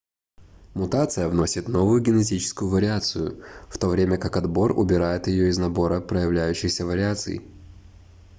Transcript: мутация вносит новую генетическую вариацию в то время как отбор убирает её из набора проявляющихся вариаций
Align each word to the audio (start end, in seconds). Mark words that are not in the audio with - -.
мутация 0.73 1.27
вносит 1.27 1.67
новую 1.67 2.01
генетическую 2.01 2.71
вариацию 2.71 3.43
в 3.69 3.77
то 3.77 3.87
время 3.87 4.17
как 4.17 4.35
отбор 4.35 4.71
убирает 4.79 5.27
её 5.27 5.45
из 5.47 5.59
набора 5.59 6.01
проявляющихся 6.01 6.87
вариаций 6.87 7.43